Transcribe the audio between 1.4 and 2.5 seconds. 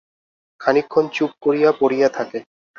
করিয়া পড়িয়া থাকে।